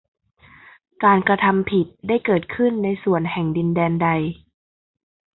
[1.03, 4.09] การกระทำผิดได้เกิดขึ้นในส่วนแห่งดินแดนใด